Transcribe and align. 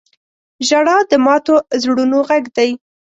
•ژړا 0.67 0.97
د 1.09 1.11
ماتو 1.25 1.55
زړونو 1.81 2.17
غږ 2.27 2.43
دی. 2.57 2.69